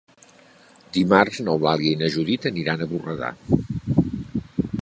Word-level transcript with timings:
Dimarts 0.97 1.41
n'Eulàlia 1.43 1.93
i 1.97 2.01
na 2.01 2.09
Judit 2.15 2.49
aniran 2.53 2.81
a 2.87 2.91
Borredà. 2.95 3.33